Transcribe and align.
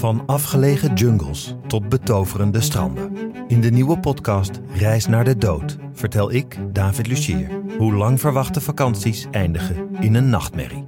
Van 0.00 0.22
afgelegen 0.26 0.94
jungles 0.94 1.54
tot 1.66 1.88
betoverende 1.88 2.60
stranden. 2.60 3.16
In 3.48 3.60
de 3.60 3.70
nieuwe 3.70 3.98
podcast 3.98 4.60
Reis 4.74 5.06
naar 5.06 5.24
de 5.24 5.36
Dood 5.36 5.76
vertel 5.92 6.32
ik, 6.32 6.58
David 6.72 7.06
Lucier, 7.06 7.62
hoe 7.78 7.94
lang 7.94 8.20
verwachte 8.20 8.60
vakanties 8.60 9.26
eindigen 9.30 9.88
in 10.00 10.14
een 10.14 10.28
nachtmerrie. 10.28 10.86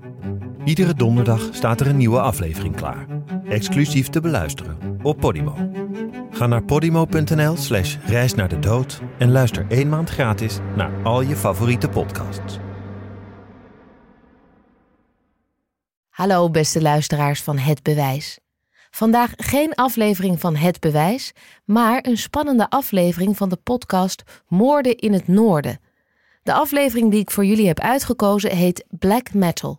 Iedere 0.64 0.94
donderdag 0.94 1.48
staat 1.50 1.80
er 1.80 1.86
een 1.86 1.96
nieuwe 1.96 2.20
aflevering 2.20 2.76
klaar. 2.76 3.06
Exclusief 3.48 4.08
te 4.08 4.20
beluisteren 4.20 4.78
op 5.02 5.20
Podimo. 5.20 5.54
Ga 6.30 6.46
naar 6.46 6.64
podimo.nl 6.64 7.56
slash 7.56 7.96
reis 8.06 8.34
naar 8.34 8.48
de 8.48 8.58
dood 8.58 9.00
en 9.18 9.30
luister 9.30 9.66
één 9.68 9.88
maand 9.88 10.10
gratis 10.10 10.58
naar 10.76 11.02
al 11.02 11.20
je 11.20 11.36
favoriete 11.36 11.88
podcasts. 11.88 12.58
Hallo 16.08 16.50
beste 16.50 16.82
luisteraars 16.82 17.42
van 17.42 17.58
Het 17.58 17.82
Bewijs. 17.82 18.40
Vandaag 18.94 19.32
geen 19.36 19.74
aflevering 19.74 20.40
van 20.40 20.56
Het 20.56 20.80
Bewijs, 20.80 21.32
maar 21.64 21.98
een 22.06 22.16
spannende 22.16 22.70
aflevering 22.70 23.36
van 23.36 23.48
de 23.48 23.56
podcast 23.56 24.22
Moorden 24.48 24.96
in 24.96 25.12
het 25.12 25.28
Noorden. 25.28 25.80
De 26.42 26.52
aflevering 26.52 27.10
die 27.10 27.20
ik 27.20 27.30
voor 27.30 27.44
jullie 27.44 27.66
heb 27.66 27.80
uitgekozen 27.80 28.56
heet 28.56 28.84
Black 28.88 29.34
Metal. 29.34 29.78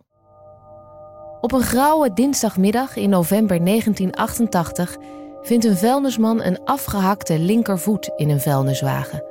Op 1.40 1.52
een 1.52 1.62
grauwe 1.62 2.12
dinsdagmiddag 2.12 2.96
in 2.96 3.10
november 3.10 3.64
1988 3.64 4.96
vindt 5.42 5.64
een 5.64 5.76
vuilnisman 5.76 6.42
een 6.42 6.64
afgehakte 6.64 7.38
linkervoet 7.38 8.10
in 8.16 8.30
een 8.30 8.40
vuilniswagen. 8.40 9.24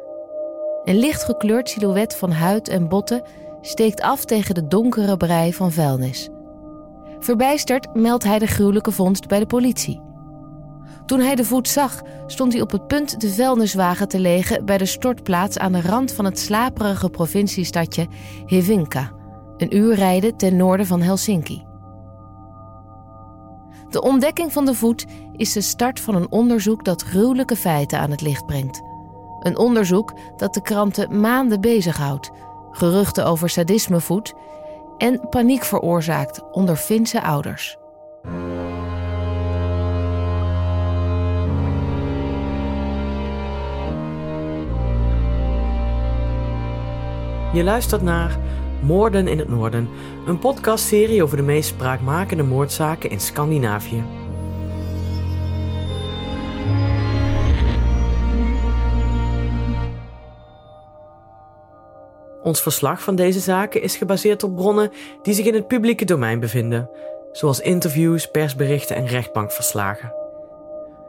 Een 0.83 0.97
lichtgekleurd 0.97 1.69
silhouet 1.69 2.15
van 2.15 2.31
huid 2.31 2.67
en 2.67 2.89
botten 2.89 3.23
steekt 3.61 4.01
af 4.01 4.25
tegen 4.25 4.55
de 4.55 4.67
donkere 4.67 5.17
brei 5.17 5.53
van 5.53 5.71
vuilnis. 5.71 6.29
Verbijsterd 7.23 7.95
meldt 7.95 8.23
hij 8.23 8.39
de 8.39 8.47
gruwelijke 8.47 8.91
vondst 8.91 9.27
bij 9.27 9.39
de 9.39 9.45
politie. 9.45 10.01
Toen 11.05 11.19
hij 11.19 11.35
de 11.35 11.43
voet 11.43 11.67
zag, 11.67 12.01
stond 12.27 12.53
hij 12.53 12.61
op 12.61 12.71
het 12.71 12.87
punt 12.87 13.21
de 13.21 13.29
vuilniswagen 13.29 14.07
te 14.07 14.19
legen 14.19 14.65
bij 14.65 14.77
de 14.77 14.85
stortplaats 14.85 15.57
aan 15.57 15.71
de 15.71 15.81
rand 15.81 16.11
van 16.11 16.25
het 16.25 16.39
slaperige 16.39 17.09
provinciestadje 17.09 18.07
Hevinka, 18.45 19.11
een 19.57 19.77
uur 19.77 19.95
rijden 19.95 20.37
ten 20.37 20.55
noorden 20.55 20.85
van 20.85 21.01
Helsinki. 21.01 21.65
De 23.89 24.01
ontdekking 24.01 24.53
van 24.53 24.65
de 24.65 24.73
voet 24.73 25.05
is 25.35 25.53
de 25.53 25.61
start 25.61 25.99
van 25.99 26.15
een 26.15 26.31
onderzoek 26.31 26.85
dat 26.85 27.01
gruwelijke 27.01 27.55
feiten 27.55 27.99
aan 27.99 28.11
het 28.11 28.21
licht 28.21 28.45
brengt. 28.45 28.81
Een 29.39 29.57
onderzoek 29.57 30.13
dat 30.37 30.53
de 30.53 30.61
kranten 30.61 31.19
maanden 31.19 31.61
bezighoudt. 31.61 32.31
Geruchten 32.71 33.25
over 33.25 33.49
sadisme 33.49 33.99
voedt 33.99 34.33
en 34.97 35.29
paniek 35.29 35.63
veroorzaakt 35.63 36.41
onder 36.51 36.75
Finse 36.75 37.21
ouders. 37.21 37.77
Je 47.53 47.63
luistert 47.63 48.01
naar 48.01 48.37
Moorden 48.81 49.27
in 49.27 49.39
het 49.39 49.49
Noorden, 49.49 49.89
een 50.25 50.39
podcastserie 50.39 51.23
over 51.23 51.37
de 51.37 51.43
meest 51.43 51.69
spraakmakende 51.69 52.43
moordzaken 52.43 53.09
in 53.09 53.19
Scandinavië. 53.19 54.22
Ons 62.43 62.61
verslag 62.61 63.01
van 63.03 63.15
deze 63.15 63.39
zaken 63.39 63.81
is 63.81 63.95
gebaseerd 63.95 64.43
op 64.43 64.55
bronnen 64.55 64.91
die 65.21 65.33
zich 65.33 65.45
in 65.45 65.53
het 65.53 65.67
publieke 65.67 66.05
domein 66.05 66.39
bevinden, 66.39 66.89
zoals 67.31 67.59
interviews, 67.59 68.31
persberichten 68.31 68.95
en 68.95 69.07
rechtbankverslagen. 69.07 70.13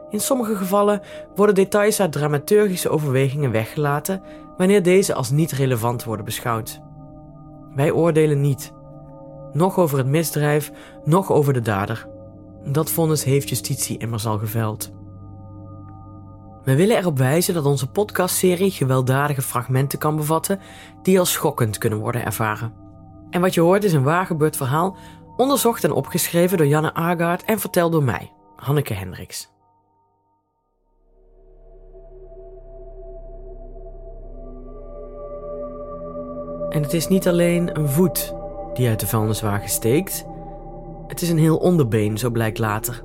In 0.09 0.19
sommige 0.19 0.55
gevallen 0.55 1.01
worden 1.35 1.55
details 1.55 1.99
uit 1.99 2.11
dramaturgische 2.11 2.89
overwegingen 2.89 3.51
weggelaten 3.51 4.21
wanneer 4.57 4.83
deze 4.83 5.13
als 5.13 5.29
niet 5.29 5.51
relevant 5.51 6.03
worden 6.03 6.25
beschouwd. 6.25 6.81
Wij 7.75 7.91
oordelen 7.91 8.41
niet. 8.41 8.71
Nog 9.53 9.77
over 9.77 9.97
het 9.97 10.07
misdrijf, 10.07 10.71
nog 11.03 11.31
over 11.31 11.53
de 11.53 11.61
dader. 11.61 12.07
Dat 12.63 12.91
vonnis 12.91 13.23
heeft 13.23 13.49
justitie 13.49 13.97
immers 13.97 14.25
al 14.25 14.37
geveld. 14.37 14.91
We 16.65 16.75
willen 16.75 16.97
erop 16.97 17.17
wijzen 17.17 17.53
dat 17.53 17.65
onze 17.65 17.87
podcastserie 17.87 18.71
gewelddadige 18.71 19.41
fragmenten 19.41 19.99
kan 19.99 20.15
bevatten 20.15 20.59
die 21.01 21.19
als 21.19 21.31
schokkend 21.31 21.77
kunnen 21.77 21.99
worden 21.99 22.25
ervaren. 22.25 22.73
En 23.29 23.41
wat 23.41 23.53
je 23.53 23.61
hoort 23.61 23.83
is 23.83 23.93
een 23.93 24.03
waargebeurd 24.03 24.57
verhaal, 24.57 24.97
onderzocht 25.37 25.83
en 25.83 25.91
opgeschreven 25.91 26.57
door 26.57 26.67
Janne 26.67 26.93
Aagaard 26.93 27.43
en 27.43 27.59
verteld 27.59 27.91
door 27.91 28.03
mij, 28.03 28.31
Hanneke 28.55 28.93
Hendricks. 28.93 29.53
En 36.69 36.81
het 36.81 36.93
is 36.93 37.07
niet 37.07 37.27
alleen 37.27 37.79
een 37.79 37.89
voet 37.89 38.33
die 38.73 38.87
uit 38.87 38.99
de 38.99 39.07
vuilniswagen 39.07 39.69
steekt, 39.69 40.25
het 41.07 41.21
is 41.21 41.29
een 41.29 41.37
heel 41.37 41.57
onderbeen, 41.57 42.17
zo 42.17 42.29
blijkt 42.29 42.57
later. 42.57 43.04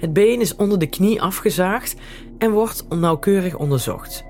Het 0.00 0.12
been 0.12 0.40
is 0.40 0.56
onder 0.56 0.78
de 0.78 0.86
knie 0.86 1.22
afgezaagd 1.22 1.94
en 2.38 2.50
wordt 2.50 2.84
nauwkeurig 2.88 3.56
onderzocht. 3.56 4.24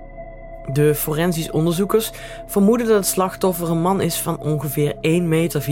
De 0.73 0.95
forensisch 0.95 1.51
onderzoekers 1.51 2.11
vermoeden 2.47 2.87
dat 2.87 2.97
het 2.97 3.07
slachtoffer 3.07 3.71
een 3.71 3.81
man 3.81 4.01
is 4.01 4.19
van 4.19 4.39
ongeveer 4.39 4.95
1,74 4.95 5.01
meter. 5.23 5.69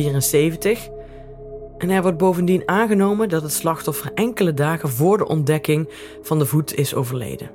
En 1.79 1.91
er 1.91 2.03
wordt 2.03 2.19
bovendien 2.19 2.63
aangenomen 2.67 3.29
dat 3.29 3.43
het 3.43 3.53
slachtoffer 3.53 4.11
enkele 4.15 4.55
dagen 4.55 4.89
voor 4.89 5.19
de 5.19 5.27
ontdekking 5.27 5.89
van 6.23 6.39
de 6.39 6.47
voet 6.47 6.75
is 6.75 6.95
overleden. 6.95 7.51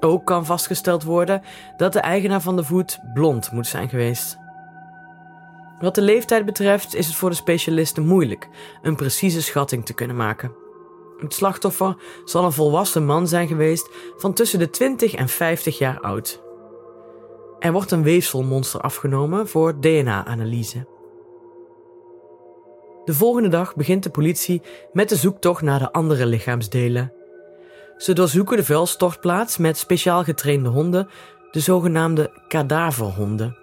Ook 0.00 0.24
kan 0.24 0.46
vastgesteld 0.46 1.02
worden 1.02 1.42
dat 1.76 1.92
de 1.92 2.00
eigenaar 2.00 2.40
van 2.40 2.56
de 2.56 2.64
voet 2.64 2.98
blond 3.14 3.52
moet 3.52 3.66
zijn 3.66 3.88
geweest. 3.88 4.38
Wat 5.78 5.94
de 5.94 6.02
leeftijd 6.02 6.44
betreft 6.44 6.94
is 6.94 7.06
het 7.06 7.16
voor 7.16 7.30
de 7.30 7.36
specialisten 7.36 8.06
moeilijk 8.06 8.48
een 8.82 8.96
precieze 8.96 9.42
schatting 9.42 9.86
te 9.86 9.94
kunnen 9.94 10.16
maken. 10.16 10.61
Het 11.22 11.34
slachtoffer 11.34 11.96
zal 12.24 12.44
een 12.44 12.52
volwassen 12.52 13.04
man 13.06 13.28
zijn 13.28 13.48
geweest 13.48 13.88
van 14.16 14.32
tussen 14.32 14.58
de 14.58 14.70
20 14.70 15.14
en 15.14 15.28
50 15.28 15.78
jaar 15.78 16.00
oud. 16.00 16.42
Er 17.58 17.72
wordt 17.72 17.90
een 17.90 18.02
weefselmonster 18.02 18.80
afgenomen 18.80 19.48
voor 19.48 19.80
DNA-analyse. 19.80 20.86
De 23.04 23.14
volgende 23.14 23.48
dag 23.48 23.76
begint 23.76 24.02
de 24.02 24.10
politie 24.10 24.62
met 24.92 25.08
de 25.08 25.16
zoektocht 25.16 25.62
naar 25.62 25.78
de 25.78 25.92
andere 25.92 26.26
lichaamsdelen. 26.26 27.12
Ze 27.96 28.12
doorzoeken 28.12 28.56
de 28.56 28.64
vuilstortplaats 28.64 29.58
met 29.58 29.78
speciaal 29.78 30.24
getrainde 30.24 30.68
honden, 30.68 31.08
de 31.50 31.60
zogenaamde 31.60 32.42
kadaverhonden. 32.48 33.56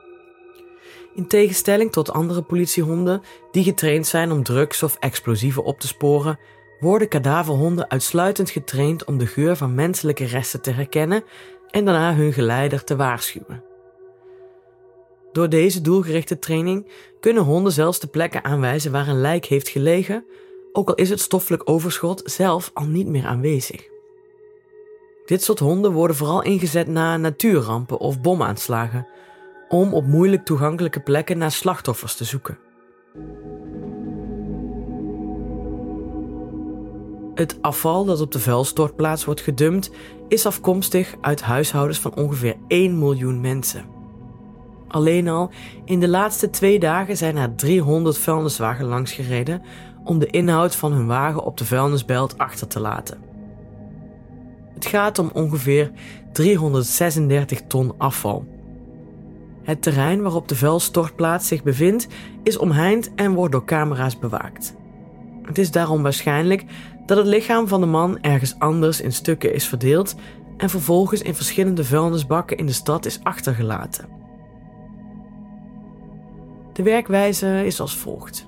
In 1.15 1.27
tegenstelling 1.27 1.91
tot 1.91 2.11
andere 2.11 2.41
politiehonden 2.41 3.21
die 3.51 3.63
getraind 3.63 4.07
zijn 4.07 4.31
om 4.31 4.43
drugs 4.43 4.83
of 4.83 4.95
explosieven 4.99 5.63
op 5.63 5.79
te 5.79 5.87
sporen, 5.87 6.39
worden 6.79 7.07
kadaverhonden 7.07 7.89
uitsluitend 7.89 8.49
getraind 8.49 9.05
om 9.05 9.17
de 9.17 9.27
geur 9.27 9.55
van 9.55 9.75
menselijke 9.75 10.25
resten 10.25 10.61
te 10.61 10.71
herkennen 10.71 11.23
en 11.69 11.85
daarna 11.85 12.15
hun 12.15 12.33
geleider 12.33 12.83
te 12.83 12.95
waarschuwen. 12.95 13.63
Door 15.31 15.49
deze 15.49 15.81
doelgerichte 15.81 16.39
training 16.39 16.91
kunnen 17.19 17.43
honden 17.43 17.71
zelfs 17.71 17.99
de 17.99 18.07
plekken 18.07 18.43
aanwijzen 18.43 18.91
waar 18.91 19.07
een 19.07 19.21
lijk 19.21 19.45
heeft 19.45 19.69
gelegen, 19.69 20.25
ook 20.71 20.89
al 20.89 20.95
is 20.95 21.09
het 21.09 21.19
stoffelijk 21.19 21.69
overschot 21.69 22.21
zelf 22.25 22.71
al 22.73 22.85
niet 22.85 23.07
meer 23.07 23.25
aanwezig. 23.25 23.87
Dit 25.25 25.43
soort 25.43 25.59
honden 25.59 25.91
worden 25.91 26.15
vooral 26.15 26.43
ingezet 26.43 26.87
na 26.87 27.17
natuurrampen 27.17 27.99
of 27.99 28.21
bomaanslagen, 28.21 29.07
om 29.67 29.93
op 29.93 30.05
moeilijk 30.05 30.45
toegankelijke 30.45 30.99
plekken 30.99 31.37
naar 31.37 31.51
slachtoffers 31.51 32.15
te 32.15 32.23
zoeken. 32.23 32.57
Het 37.39 37.57
afval 37.61 38.05
dat 38.05 38.21
op 38.21 38.31
de 38.31 38.39
vuilstortplaats 38.39 39.25
wordt 39.25 39.41
gedumpt 39.41 39.91
is 40.27 40.45
afkomstig 40.45 41.15
uit 41.21 41.41
huishoudens 41.41 41.99
van 41.99 42.15
ongeveer 42.15 42.55
1 42.67 42.99
miljoen 42.99 43.41
mensen. 43.41 43.85
Alleen 44.87 45.27
al 45.27 45.51
in 45.85 45.99
de 45.99 46.07
laatste 46.07 46.49
twee 46.49 46.79
dagen 46.79 47.17
zijn 47.17 47.37
er 47.37 47.55
300 47.55 48.17
vuilniswagen 48.17 48.85
langsgereden 48.85 49.61
om 50.03 50.19
de 50.19 50.27
inhoud 50.27 50.75
van 50.75 50.91
hun 50.91 51.07
wagen 51.07 51.43
op 51.43 51.57
de 51.57 51.65
vuilnisbelt 51.65 52.37
achter 52.37 52.67
te 52.67 52.79
laten. 52.79 53.17
Het 54.73 54.85
gaat 54.85 55.19
om 55.19 55.29
ongeveer 55.33 55.91
336 56.31 57.61
ton 57.67 57.93
afval. 57.97 58.45
Het 59.63 59.81
terrein 59.81 60.21
waarop 60.21 60.47
de 60.47 60.55
vuilstortplaats 60.55 61.47
zich 61.47 61.63
bevindt 61.63 62.07
is 62.43 62.57
omheind 62.57 63.15
en 63.15 63.33
wordt 63.33 63.51
door 63.51 63.65
camera's 63.65 64.19
bewaakt. 64.19 64.75
Het 65.43 65.57
is 65.57 65.71
daarom 65.71 66.03
waarschijnlijk 66.03 66.65
dat 67.09 67.17
het 67.17 67.27
lichaam 67.27 67.67
van 67.67 67.79
de 67.79 67.87
man 67.87 68.21
ergens 68.21 68.55
anders 68.59 69.01
in 69.01 69.13
stukken 69.13 69.53
is 69.53 69.67
verdeeld 69.67 70.15
en 70.57 70.69
vervolgens 70.69 71.21
in 71.21 71.35
verschillende 71.35 71.83
vuilnisbakken 71.83 72.57
in 72.57 72.65
de 72.65 72.71
stad 72.71 73.05
is 73.05 73.19
achtergelaten. 73.23 74.07
De 76.73 76.83
werkwijze 76.83 77.65
is 77.65 77.79
als 77.79 77.97
volgt. 77.97 78.47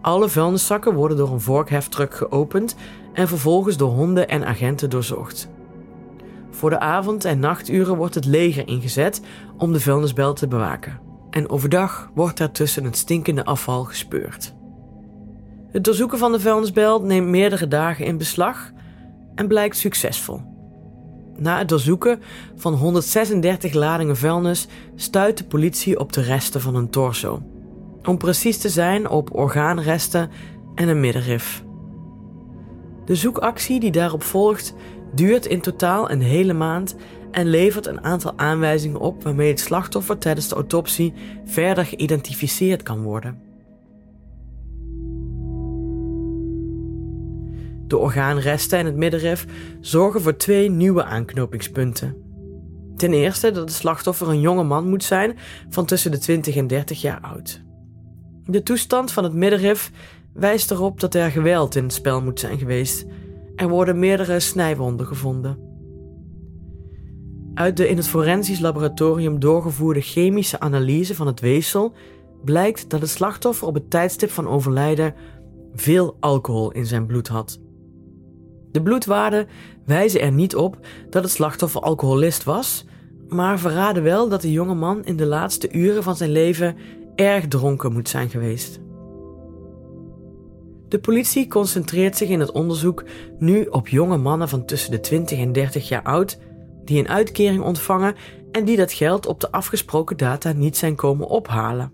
Alle 0.00 0.28
vuilniszakken 0.28 0.94
worden 0.94 1.16
door 1.16 1.32
een 1.32 1.40
vorkheftruck 1.40 2.14
geopend 2.14 2.76
en 3.12 3.28
vervolgens 3.28 3.76
door 3.76 3.90
honden 3.90 4.28
en 4.28 4.46
agenten 4.46 4.90
doorzocht. 4.90 5.48
Voor 6.50 6.70
de 6.70 6.78
avond- 6.78 7.24
en 7.24 7.38
nachturen 7.38 7.96
wordt 7.96 8.14
het 8.14 8.24
leger 8.24 8.68
ingezet 8.68 9.22
om 9.58 9.72
de 9.72 9.80
vuilnisbelt 9.80 10.36
te 10.36 10.48
bewaken. 10.48 11.00
En 11.30 11.50
overdag 11.50 12.10
wordt 12.14 12.38
er 12.38 12.50
tussen 12.50 12.84
het 12.84 12.96
stinkende 12.96 13.44
afval 13.44 13.84
gespeurd. 13.84 14.54
Het 15.74 15.84
doorzoeken 15.84 16.18
van 16.18 16.32
de 16.32 16.40
vuilnisbelt 16.40 17.02
neemt 17.02 17.28
meerdere 17.28 17.68
dagen 17.68 18.04
in 18.04 18.18
beslag 18.18 18.70
en 19.34 19.48
blijkt 19.48 19.76
succesvol. 19.76 20.40
Na 21.36 21.58
het 21.58 21.68
doorzoeken 21.68 22.20
van 22.56 22.74
136 22.74 23.72
ladingen 23.72 24.16
vuilnis 24.16 24.66
stuit 24.94 25.38
de 25.38 25.44
politie 25.44 25.98
op 25.98 26.12
de 26.12 26.20
resten 26.20 26.60
van 26.60 26.74
een 26.74 26.90
torso. 26.90 27.42
Om 28.04 28.18
precies 28.18 28.58
te 28.58 28.68
zijn 28.68 29.08
op 29.08 29.36
orgaanresten 29.36 30.30
en 30.74 30.88
een 30.88 31.00
middenrif. 31.00 31.64
De 33.04 33.14
zoekactie 33.14 33.80
die 33.80 33.92
daarop 33.92 34.22
volgt 34.22 34.74
duurt 35.14 35.46
in 35.46 35.60
totaal 35.60 36.10
een 36.10 36.22
hele 36.22 36.52
maand 36.52 36.96
en 37.30 37.46
levert 37.46 37.86
een 37.86 38.04
aantal 38.04 38.32
aanwijzingen 38.36 39.00
op 39.00 39.22
waarmee 39.22 39.50
het 39.50 39.60
slachtoffer 39.60 40.18
tijdens 40.18 40.48
de 40.48 40.54
autopsie 40.54 41.14
verder 41.44 41.86
geïdentificeerd 41.86 42.82
kan 42.82 43.02
worden. 43.02 43.53
De 47.86 47.96
orgaanresten 47.96 48.78
en 48.78 48.86
het 48.86 48.96
middenrif 48.96 49.46
zorgen 49.80 50.20
voor 50.20 50.36
twee 50.36 50.70
nieuwe 50.70 51.04
aanknopingspunten. 51.04 52.16
Ten 52.96 53.12
eerste 53.12 53.50
dat 53.50 53.62
het 53.62 53.72
slachtoffer 53.72 54.28
een 54.28 54.40
jonge 54.40 54.62
man 54.62 54.88
moet 54.88 55.04
zijn 55.04 55.36
van 55.68 55.84
tussen 55.84 56.10
de 56.10 56.18
20 56.18 56.56
en 56.56 56.66
30 56.66 57.00
jaar 57.00 57.20
oud. 57.20 57.62
De 58.44 58.62
toestand 58.62 59.12
van 59.12 59.24
het 59.24 59.32
middenrif 59.32 59.90
wijst 60.32 60.70
erop 60.70 61.00
dat 61.00 61.14
er 61.14 61.30
geweld 61.30 61.74
in 61.74 61.82
het 61.82 61.92
spel 61.92 62.22
moet 62.22 62.40
zijn 62.40 62.58
geweest. 62.58 63.06
Er 63.56 63.68
worden 63.68 63.98
meerdere 63.98 64.40
snijwonden 64.40 65.06
gevonden. 65.06 65.58
Uit 67.54 67.76
de 67.76 67.88
in 67.88 67.96
het 67.96 68.08
forensisch 68.08 68.60
laboratorium 68.60 69.40
doorgevoerde 69.40 70.00
chemische 70.00 70.60
analyse 70.60 71.14
van 71.14 71.26
het 71.26 71.40
weefsel 71.40 71.92
blijkt 72.44 72.90
dat 72.90 73.00
het 73.00 73.10
slachtoffer 73.10 73.66
op 73.66 73.74
het 73.74 73.90
tijdstip 73.90 74.30
van 74.30 74.48
overlijden 74.48 75.14
veel 75.74 76.16
alcohol 76.20 76.72
in 76.72 76.86
zijn 76.86 77.06
bloed 77.06 77.28
had. 77.28 77.60
De 78.74 78.82
bloedwaarden 78.82 79.48
wijzen 79.84 80.20
er 80.20 80.32
niet 80.32 80.56
op 80.56 80.78
dat 81.10 81.22
het 81.22 81.32
slachtoffer 81.32 81.80
alcoholist 81.80 82.44
was, 82.44 82.84
maar 83.28 83.58
verraden 83.58 84.02
wel 84.02 84.28
dat 84.28 84.42
de 84.42 84.52
jonge 84.52 84.74
man 84.74 85.04
in 85.04 85.16
de 85.16 85.26
laatste 85.26 85.72
uren 85.72 86.02
van 86.02 86.16
zijn 86.16 86.30
leven 86.30 86.76
erg 87.14 87.48
dronken 87.48 87.92
moet 87.92 88.08
zijn 88.08 88.30
geweest. 88.30 88.80
De 90.88 90.98
politie 90.98 91.48
concentreert 91.48 92.16
zich 92.16 92.28
in 92.28 92.40
het 92.40 92.52
onderzoek 92.52 93.04
nu 93.38 93.64
op 93.64 93.88
jonge 93.88 94.16
mannen 94.16 94.48
van 94.48 94.64
tussen 94.64 94.90
de 94.90 95.00
20 95.00 95.38
en 95.38 95.52
30 95.52 95.88
jaar 95.88 96.02
oud 96.02 96.38
die 96.84 96.98
een 96.98 97.08
uitkering 97.08 97.62
ontvangen 97.62 98.14
en 98.52 98.64
die 98.64 98.76
dat 98.76 98.92
geld 98.92 99.26
op 99.26 99.40
de 99.40 99.50
afgesproken 99.50 100.16
data 100.16 100.52
niet 100.52 100.76
zijn 100.76 100.94
komen 100.94 101.28
ophalen. 101.28 101.92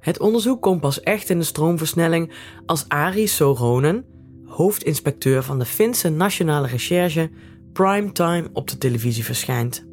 Het 0.00 0.20
onderzoek 0.20 0.62
komt 0.62 0.80
pas 0.80 1.00
echt 1.00 1.30
in 1.30 1.38
de 1.38 1.44
stroomversnelling 1.44 2.32
als 2.66 2.84
Ari 2.88 3.26
Soronen, 3.26 4.04
hoofdinspecteur 4.54 5.42
van 5.42 5.58
de 5.58 5.64
Finse 5.64 6.08
Nationale 6.08 6.66
Recherche, 6.66 7.30
primetime 7.72 8.48
op 8.52 8.68
de 8.68 8.78
televisie 8.78 9.24
verschijnt. 9.24 9.86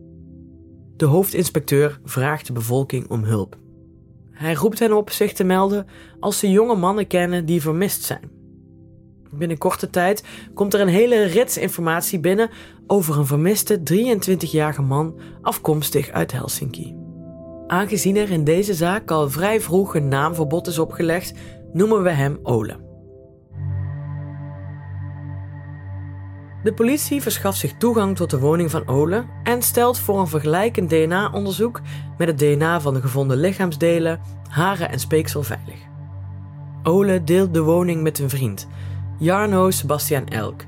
De 0.96 1.06
hoofdinspecteur 1.06 2.00
vraagt 2.04 2.48
de 2.48 2.54
bevolking 2.54 3.10
om 3.10 3.24
hulp. 3.24 3.58
Hij 4.32 4.54
roept 4.54 4.80
hen 4.80 4.94
op 4.94 5.10
zich 5.10 5.34
te 5.34 5.44
melden 5.44 5.88
als 6.20 6.40
ze 6.40 6.52
jonge 6.52 6.76
mannen 6.76 7.08
kennen 7.08 7.46
die 7.46 7.62
vermist 7.62 8.04
zijn. 8.04 8.32
Binnen 9.32 9.58
korte 9.58 9.90
tijd 9.90 10.24
komt 10.54 10.74
er 10.74 10.82
een 10.82 10.88
hele 10.88 11.24
rits 11.24 11.58
informatie 11.58 12.20
binnen 12.20 12.50
over 12.88 13.18
een 13.18 13.26
vermiste 13.26 13.82
23-jarige 13.94 14.82
man 14.82 15.20
afkomstig 15.42 16.10
uit 16.10 16.32
Helsinki. 16.32 16.96
Aangezien 17.68 18.16
er 18.16 18.30
in 18.30 18.44
deze 18.44 18.74
zaak 18.74 19.12
al 19.12 19.30
vrij 19.30 19.62
vroeg 19.62 19.96
een 19.96 20.08
naamverbod 20.08 20.68
is 20.68 20.80
opgelegd, 20.80 21.34
noemen 21.74 22.04
we 22.04 22.10
hem 22.10 22.40
Ole. 22.44 22.91
De 26.64 26.74
politie 26.74 27.22
verschaft 27.22 27.58
zich 27.58 27.74
toegang 27.78 28.16
tot 28.16 28.30
de 28.30 28.40
woning 28.40 28.72
van 28.72 28.88
Ole 28.88 29.26
en 29.44 29.62
stelt 29.62 30.00
voor 30.00 30.20
een 30.20 30.28
vergelijkend 30.28 30.90
DNA-onderzoek 30.90 31.82
met 32.18 32.28
het 32.28 32.40
DNA 32.40 32.82
van 32.82 32.94
de 32.94 33.02
gevonden 33.02 33.38
lichaamsdelen, 33.38 34.20
haren 34.48 34.90
en 34.90 35.00
speeksel 35.00 35.44
veilig. 35.44 35.80
Ole 36.84 37.24
deelt 37.24 37.54
de 37.54 37.62
woning 37.62 38.02
met 38.02 38.20
een 38.20 38.30
vriend, 38.30 38.68
Jarno 39.18 39.72
Sebastian 39.72 40.28
Elk, 40.28 40.62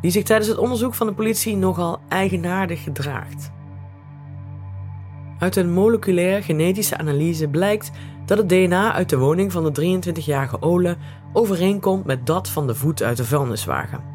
die 0.00 0.10
zich 0.10 0.22
tijdens 0.22 0.48
het 0.48 0.58
onderzoek 0.58 0.94
van 0.94 1.06
de 1.06 1.12
politie 1.12 1.56
nogal 1.56 2.00
eigenaardig 2.08 2.82
gedraagt. 2.82 3.50
Uit 5.38 5.56
een 5.56 5.72
moleculair 5.72 6.42
genetische 6.42 6.98
analyse 6.98 7.48
blijkt 7.48 7.90
dat 8.26 8.38
het 8.38 8.48
DNA 8.48 8.92
uit 8.92 9.08
de 9.08 9.18
woning 9.18 9.52
van 9.52 9.72
de 9.72 10.00
23-jarige 10.00 10.62
Ole 10.62 10.96
overeenkomt 11.32 12.04
met 12.04 12.26
dat 12.26 12.48
van 12.48 12.66
de 12.66 12.74
voet 12.74 13.02
uit 13.02 13.16
de 13.16 13.24
vuilniswagen. 13.24 14.11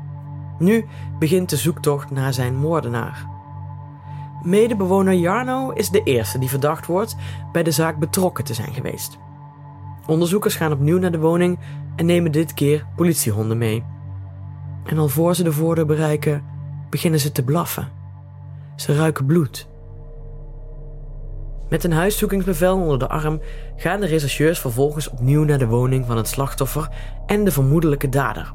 Nu 0.60 0.86
begint 1.20 1.50
de 1.50 1.58
zoektocht 1.58 2.12
naar 2.12 2.34
zijn 2.34 2.56
moordenaar. 2.56 3.28
Medebewoner 4.42 5.14
Jarno 5.14 5.72
is 5.72 5.90
de 5.90 6.04
eerste 6.04 6.40
die 6.40 6.50
verdacht 6.50 6.86
wordt 6.86 7.16
bij 7.52 7.64
de 7.64 7.72
zaak 7.72 7.98
betrokken 8.00 8.44
te 8.44 8.54
zijn 8.54 8.74
geweest. 8.74 9.18
Onderzoekers 10.06 10.56
gaan 10.56 10.72
opnieuw 10.72 11.00
naar 11.00 11.12
de 11.12 11.20
woning 11.20 11.60
en 11.96 12.06
nemen 12.06 12.32
dit 12.32 12.54
keer 12.54 12.86
politiehonden 12.96 13.58
mee. 13.58 13.84
En 14.84 14.98
al 14.98 15.08
voor 15.08 15.36
ze 15.36 15.44
de 15.44 15.52
voordeur 15.52 15.86
bereiken, 15.86 16.44
beginnen 16.90 17.20
ze 17.20 17.32
te 17.32 17.44
blaffen. 17.44 17.88
Ze 18.76 18.96
ruiken 18.96 19.26
bloed. 19.26 19.68
Met 21.70 21.84
een 21.84 21.92
huiszoekingsbevel 21.92 22.78
onder 22.78 23.00
de 23.00 23.08
arm 23.08 23.42
gaan 23.76 24.00
de 24.00 24.06
rechercheurs 24.06 24.60
vervolgens 24.60 25.10
opnieuw 25.10 25.44
naar 25.44 25.58
de 25.58 25.68
woning 25.68 26.06
van 26.06 26.18
het 26.18 26.28
slachtoffer 26.28 26.90
en 27.26 27.44
de 27.44 27.52
vermoedelijke 27.52 28.10
dader. 28.10 28.54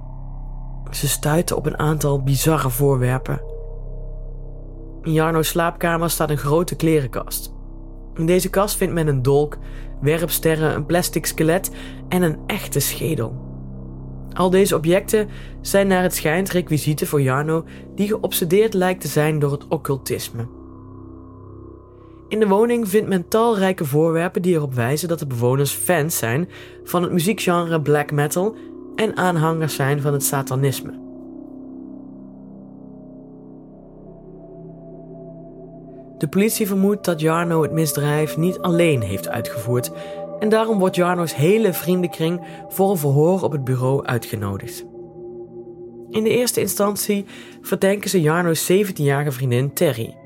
Ze 0.94 1.08
stuiten 1.08 1.56
op 1.56 1.66
een 1.66 1.78
aantal 1.78 2.22
bizarre 2.22 2.70
voorwerpen. 2.70 3.42
In 5.02 5.12
Jarno's 5.12 5.48
slaapkamer 5.48 6.10
staat 6.10 6.30
een 6.30 6.38
grote 6.38 6.76
klerenkast. 6.76 7.54
In 8.14 8.26
deze 8.26 8.50
kast 8.50 8.76
vindt 8.76 8.94
men 8.94 9.06
een 9.06 9.22
dolk, 9.22 9.58
werpsterren, 10.00 10.74
een 10.74 10.86
plastic 10.86 11.26
skelet 11.26 11.70
en 12.08 12.22
een 12.22 12.38
echte 12.46 12.80
schedel. 12.80 13.50
Al 14.32 14.50
deze 14.50 14.76
objecten 14.76 15.28
zijn 15.60 15.86
naar 15.86 16.02
het 16.02 16.14
schijnt 16.14 16.50
requisieten 16.50 17.06
voor 17.06 17.22
Jarno 17.22 17.64
die 17.94 18.08
geobsedeerd 18.08 18.74
lijkt 18.74 19.00
te 19.00 19.08
zijn 19.08 19.38
door 19.38 19.52
het 19.52 19.68
occultisme. 19.68 20.46
In 22.28 22.40
de 22.40 22.48
woning 22.48 22.88
vindt 22.88 23.08
men 23.08 23.28
talrijke 23.28 23.84
voorwerpen 23.84 24.42
die 24.42 24.54
erop 24.54 24.74
wijzen 24.74 25.08
dat 25.08 25.18
de 25.18 25.26
bewoners 25.26 25.72
fans 25.72 26.18
zijn 26.18 26.48
van 26.84 27.02
het 27.02 27.12
muziekgenre 27.12 27.80
black 27.80 28.10
metal 28.10 28.56
en 28.96 29.16
aanhangers 29.16 29.74
zijn 29.74 30.00
van 30.00 30.12
het 30.12 30.24
satanisme. 30.24 31.00
De 36.18 36.28
politie 36.28 36.66
vermoedt 36.66 37.04
dat 37.04 37.20
Jarno 37.20 37.62
het 37.62 37.72
misdrijf 37.72 38.36
niet 38.36 38.58
alleen 38.58 39.00
heeft 39.00 39.28
uitgevoerd 39.28 39.90
en 40.38 40.48
daarom 40.48 40.78
wordt 40.78 40.96
Jarno's 40.96 41.34
hele 41.34 41.72
vriendenkring 41.72 42.40
voor 42.68 42.90
een 42.90 42.96
verhoor 42.96 43.42
op 43.42 43.52
het 43.52 43.64
bureau 43.64 44.04
uitgenodigd. 44.04 44.84
In 46.10 46.24
de 46.24 46.30
eerste 46.30 46.60
instantie 46.60 47.24
verdenken 47.60 48.10
ze 48.10 48.20
Jarno's 48.20 48.72
17-jarige 48.72 49.32
vriendin 49.32 49.72
Terry. 49.72 50.16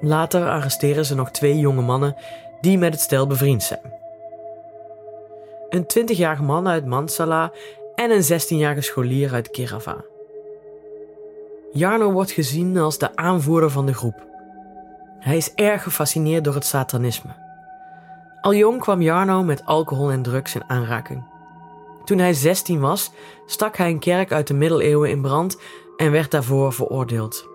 Later 0.00 0.48
arresteren 0.48 1.04
ze 1.04 1.14
nog 1.14 1.30
twee 1.30 1.58
jonge 1.58 1.82
mannen 1.82 2.16
die 2.60 2.78
met 2.78 2.92
het 2.92 3.00
stel 3.00 3.26
bevriend 3.26 3.62
zijn. 3.62 3.92
Een 5.68 5.84
20-jarige 5.84 6.42
man 6.42 6.68
uit 6.68 6.86
Mansala 6.86 7.52
en 7.98 8.10
een 8.10 8.22
16-jarige 8.22 8.80
scholier 8.80 9.32
uit 9.32 9.50
Kerava. 9.50 10.04
Jarno 11.72 12.12
wordt 12.12 12.30
gezien 12.30 12.76
als 12.76 12.98
de 12.98 13.16
aanvoerder 13.16 13.70
van 13.70 13.86
de 13.86 13.94
groep. 13.94 14.26
Hij 15.18 15.36
is 15.36 15.54
erg 15.54 15.82
gefascineerd 15.82 16.44
door 16.44 16.54
het 16.54 16.64
satanisme. 16.64 17.30
Al 18.40 18.54
jong 18.54 18.80
kwam 18.80 19.02
Jarno 19.02 19.42
met 19.42 19.64
alcohol 19.64 20.10
en 20.10 20.22
drugs 20.22 20.54
in 20.54 20.64
aanraking. 20.66 21.24
Toen 22.04 22.18
hij 22.18 22.32
16 22.32 22.80
was, 22.80 23.10
stak 23.46 23.76
hij 23.76 23.90
een 23.90 23.98
kerk 23.98 24.32
uit 24.32 24.46
de 24.46 24.54
middeleeuwen 24.54 25.10
in 25.10 25.22
brand 25.22 25.60
en 25.96 26.10
werd 26.10 26.30
daarvoor 26.30 26.72
veroordeeld. 26.72 27.48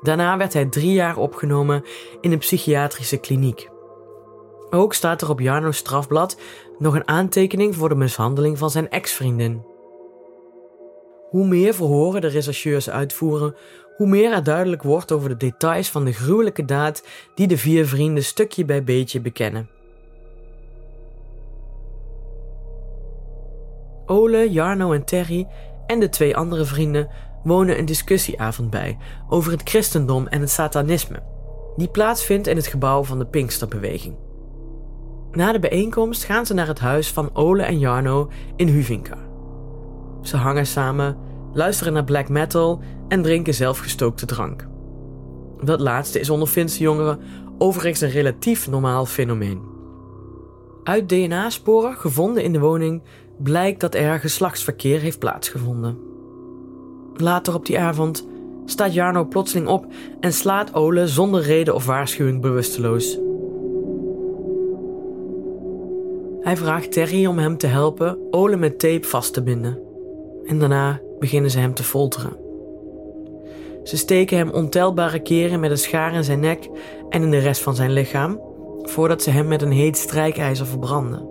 Daarna 0.00 0.36
werd 0.36 0.52
hij 0.52 0.66
drie 0.66 0.92
jaar 0.92 1.16
opgenomen 1.16 1.84
in 2.20 2.32
een 2.32 2.38
psychiatrische 2.38 3.16
kliniek. 3.16 3.68
Ook 4.70 4.94
staat 4.94 5.22
er 5.22 5.30
op 5.30 5.40
Jarno's 5.40 5.76
strafblad 5.76 6.36
nog 6.78 6.94
een 6.94 7.08
aantekening 7.08 7.76
voor 7.76 7.88
de 7.88 7.94
mishandeling 7.94 8.58
van 8.58 8.70
zijn 8.70 8.90
ex-vriendin. 8.90 9.69
Hoe 11.30 11.46
meer 11.46 11.74
verhoren 11.74 12.20
de 12.20 12.26
rechercheurs 12.26 12.90
uitvoeren, 12.90 13.54
hoe 13.96 14.06
meer 14.06 14.32
er 14.32 14.42
duidelijk 14.42 14.82
wordt 14.82 15.12
over 15.12 15.28
de 15.28 15.36
details 15.36 15.90
van 15.90 16.04
de 16.04 16.12
gruwelijke 16.12 16.64
daad 16.64 17.06
die 17.34 17.46
de 17.46 17.58
vier 17.58 17.86
vrienden 17.86 18.24
stukje 18.24 18.64
bij 18.64 18.84
beetje 18.84 19.20
bekennen. 19.20 19.68
Ole, 24.06 24.50
Jarno 24.50 24.92
en 24.92 25.04
Terry 25.04 25.46
en 25.86 26.00
de 26.00 26.08
twee 26.08 26.36
andere 26.36 26.64
vrienden 26.64 27.08
wonen 27.42 27.78
een 27.78 27.84
discussieavond 27.84 28.70
bij 28.70 28.98
over 29.28 29.52
het 29.52 29.62
christendom 29.62 30.26
en 30.26 30.40
het 30.40 30.50
satanisme, 30.50 31.22
die 31.76 31.88
plaatsvindt 31.88 32.46
in 32.46 32.56
het 32.56 32.66
gebouw 32.66 33.04
van 33.04 33.18
de 33.18 33.26
Pinksterbeweging. 33.26 34.16
Na 35.32 35.52
de 35.52 35.58
bijeenkomst 35.58 36.24
gaan 36.24 36.46
ze 36.46 36.54
naar 36.54 36.66
het 36.66 36.78
huis 36.78 37.12
van 37.12 37.30
Ole 37.34 37.62
en 37.62 37.78
Jarno 37.78 38.30
in 38.56 38.68
Huvinka. 38.68 39.29
Ze 40.22 40.36
hangen 40.36 40.66
samen, 40.66 41.16
luisteren 41.52 41.92
naar 41.92 42.04
black 42.04 42.28
metal 42.28 42.80
en 43.08 43.22
drinken 43.22 43.54
zelfgestookte 43.54 44.26
drank. 44.26 44.66
Dat 45.62 45.80
laatste 45.80 46.20
is 46.20 46.30
onder 46.30 46.48
Finse 46.48 46.82
jongeren 46.82 47.18
overigens 47.58 48.00
een 48.00 48.10
relatief 48.10 48.68
normaal 48.68 49.06
fenomeen. 49.06 49.62
Uit 50.84 51.08
DNA-sporen 51.08 51.94
gevonden 51.94 52.42
in 52.42 52.52
de 52.52 52.60
woning 52.60 53.02
blijkt 53.38 53.80
dat 53.80 53.94
er 53.94 54.20
geslachtsverkeer 54.20 55.00
heeft 55.00 55.18
plaatsgevonden. 55.18 55.98
Later 57.14 57.54
op 57.54 57.66
die 57.66 57.78
avond 57.78 58.28
staat 58.64 58.94
Jarno 58.94 59.24
plotseling 59.24 59.68
op 59.68 59.86
en 60.20 60.32
slaat 60.32 60.74
Ole 60.74 61.08
zonder 61.08 61.42
reden 61.42 61.74
of 61.74 61.86
waarschuwing 61.86 62.40
bewusteloos. 62.40 63.18
Hij 66.40 66.56
vraagt 66.56 66.92
Terry 66.92 67.26
om 67.26 67.38
hem 67.38 67.56
te 67.56 67.66
helpen 67.66 68.18
Ole 68.30 68.56
met 68.56 68.78
tape 68.78 69.06
vast 69.06 69.32
te 69.32 69.42
binden. 69.42 69.89
En 70.50 70.58
daarna 70.58 71.00
beginnen 71.18 71.50
ze 71.50 71.58
hem 71.58 71.74
te 71.74 71.82
folteren. 71.82 72.36
Ze 73.84 73.96
steken 73.96 74.36
hem 74.36 74.50
ontelbare 74.50 75.22
keren 75.22 75.60
met 75.60 75.70
een 75.70 75.78
schaar 75.78 76.14
in 76.14 76.24
zijn 76.24 76.40
nek 76.40 76.68
en 77.08 77.22
in 77.22 77.30
de 77.30 77.38
rest 77.38 77.62
van 77.62 77.74
zijn 77.74 77.92
lichaam, 77.92 78.40
voordat 78.82 79.22
ze 79.22 79.30
hem 79.30 79.48
met 79.48 79.62
een 79.62 79.70
heet 79.70 79.96
strijkijzer 79.96 80.66
verbranden. 80.66 81.28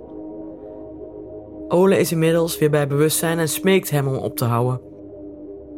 Ole 1.68 1.98
is 1.98 2.12
inmiddels 2.12 2.58
weer 2.58 2.70
bij 2.70 2.88
bewustzijn 2.88 3.40
en 3.40 3.50
smeekt 3.50 3.90
hem 3.90 4.08
om 4.08 4.16
op 4.16 4.38
te 4.38 4.46
houden. 4.46 4.82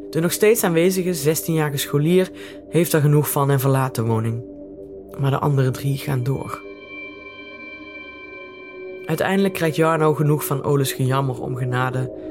De 0.10 0.20
nog 0.20 0.32
steeds 0.32 0.64
aanwezige 0.64 1.36
16-jarige 1.36 1.78
scholier 1.78 2.32
heeft 2.70 2.94
er 2.94 3.02
genoeg 3.02 3.32
van 3.32 3.52
en 3.52 3.60
verlaat 3.60 3.96
de 3.96 4.04
woning. 4.04 4.44
Maar 5.18 5.32
de 5.32 5.40
andere 5.40 5.72
drie 5.72 5.98
gaan 5.98 6.24
door. 6.24 6.62
Uiteindelijk 9.06 9.54
krijgt 9.54 9.76
Jarno 9.76 10.14
genoeg 10.14 10.46
van 10.46 10.64
Ole's 10.64 10.92
gejammer 10.94 11.42
om 11.42 11.56
genade. 11.56 12.31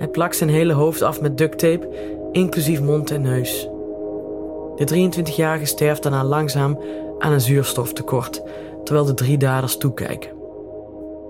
Hij 0.00 0.08
plakt 0.08 0.36
zijn 0.36 0.50
hele 0.50 0.72
hoofd 0.72 1.02
af 1.02 1.20
met 1.20 1.38
ducttape, 1.38 1.88
inclusief 2.32 2.80
mond 2.80 3.10
en 3.10 3.22
neus. 3.22 3.68
De 4.76 5.10
23-jarige 5.10 5.64
sterft 5.64 6.02
daarna 6.02 6.24
langzaam 6.24 6.78
aan 7.18 7.32
een 7.32 7.40
zuurstoftekort, 7.40 8.42
terwijl 8.84 9.06
de 9.06 9.14
drie 9.14 9.38
daders 9.38 9.76
toekijken. 9.76 10.30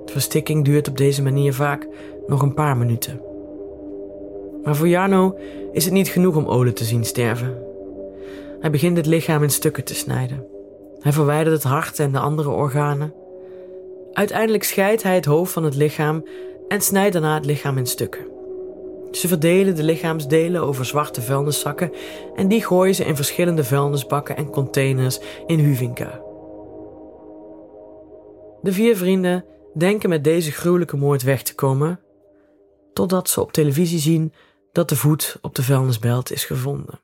De 0.04 0.12
verstikking 0.12 0.64
duurt 0.64 0.88
op 0.88 0.96
deze 0.96 1.22
manier 1.22 1.54
vaak 1.54 1.88
nog 2.26 2.42
een 2.42 2.54
paar 2.54 2.76
minuten. 2.76 3.20
Maar 4.62 4.76
voor 4.76 4.88
Jarno 4.88 5.38
is 5.72 5.84
het 5.84 5.92
niet 5.92 6.08
genoeg 6.08 6.36
om 6.36 6.46
Ole 6.46 6.72
te 6.72 6.84
zien 6.84 7.04
sterven. 7.04 7.62
Hij 8.60 8.70
begint 8.70 8.96
het 8.96 9.06
lichaam 9.06 9.42
in 9.42 9.50
stukken 9.50 9.84
te 9.84 9.94
snijden. 9.94 10.46
Hij 10.98 11.12
verwijdert 11.12 11.54
het 11.54 11.72
hart 11.72 11.98
en 11.98 12.12
de 12.12 12.18
andere 12.18 12.50
organen. 12.50 13.14
Uiteindelijk 14.12 14.64
scheidt 14.64 15.02
hij 15.02 15.14
het 15.14 15.24
hoofd 15.24 15.52
van 15.52 15.64
het 15.64 15.76
lichaam 15.76 16.24
en 16.68 16.80
snijdt 16.80 17.12
daarna 17.12 17.34
het 17.34 17.44
lichaam 17.44 17.78
in 17.78 17.86
stukken. 17.86 18.38
Ze 19.10 19.28
verdelen 19.28 19.74
de 19.74 19.82
lichaamsdelen 19.82 20.62
over 20.62 20.84
zwarte 20.84 21.22
vuilniszakken 21.22 21.92
en 22.34 22.48
die 22.48 22.64
gooien 22.64 22.94
ze 22.94 23.04
in 23.04 23.16
verschillende 23.16 23.64
vuilnisbakken 23.64 24.36
en 24.36 24.50
containers 24.50 25.20
in 25.46 25.58
Huvinka. 25.58 26.20
De 28.62 28.72
vier 28.72 28.96
vrienden 28.96 29.44
denken 29.74 30.08
met 30.08 30.24
deze 30.24 30.52
gruwelijke 30.52 30.96
moord 30.96 31.22
weg 31.22 31.42
te 31.42 31.54
komen, 31.54 32.00
totdat 32.92 33.28
ze 33.28 33.40
op 33.40 33.52
televisie 33.52 33.98
zien 33.98 34.32
dat 34.72 34.88
de 34.88 34.96
voet 34.96 35.38
op 35.40 35.54
de 35.54 35.62
vuilnisbelt 35.62 36.32
is 36.32 36.44
gevonden. 36.44 37.00